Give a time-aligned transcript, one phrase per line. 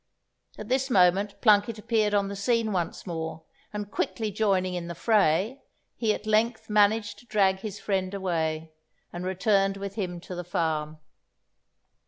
[0.57, 4.95] At this moment Plunket appeared on the scene once more, and quickly joining in the
[4.95, 5.61] fray,
[5.95, 8.73] he at length managed to drag his friend away,
[9.13, 10.97] and returned with him to the farm.